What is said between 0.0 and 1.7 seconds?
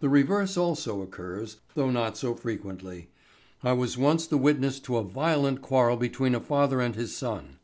The reverse also occurs,